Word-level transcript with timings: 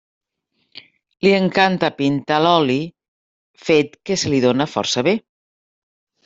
Li 1.27 1.33
encanta 1.39 1.89
pintar 1.99 2.37
a 2.41 2.43
l'oli, 2.45 2.79
fet 3.69 3.95
que 4.11 4.19
se 4.23 4.33
li 4.33 4.41
dóna 4.47 4.69
força 4.73 5.05
bé. 5.11 5.15